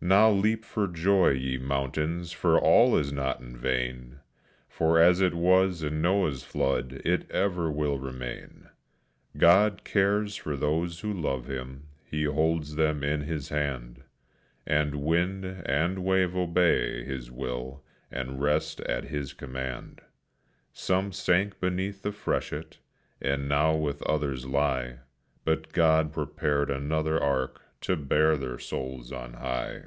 [0.00, 4.20] Now leap for joy, ye mountains, for all is not in vain!
[4.68, 8.68] For as it was in Noah's flood, it ever will remain!
[9.36, 14.04] God cares for those who love Him; He holds them in His hand,
[14.64, 20.00] And wind and wave obey His will, and rest at His command;
[20.72, 22.78] Some sank beneath the freshet,
[23.20, 25.00] and now with others lie,
[25.44, 29.84] But God prepared another ark to bear their souls on high.